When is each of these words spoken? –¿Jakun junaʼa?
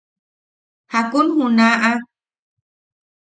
–¿Jakun 0.91 1.27
junaʼa? 1.37 1.89